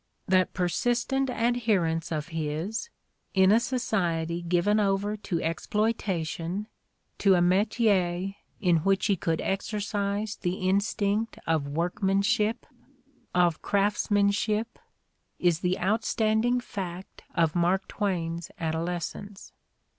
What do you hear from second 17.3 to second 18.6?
of Mttvk Twain's